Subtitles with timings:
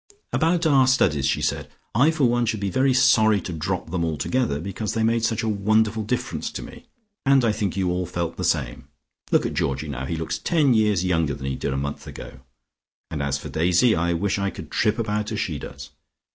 [0.33, 1.69] "About our studies," she said.
[1.93, 5.43] "I for one should be very sorry to drop them altogether, because they made such
[5.43, 6.87] a wonderful difference to me,
[7.23, 8.87] and I think you all felt the same.
[9.29, 12.39] Look at Georgie now: he looks ten years younger than he did a month ago,
[13.11, 15.91] and as for Daisy, I wish I could trip about as she does.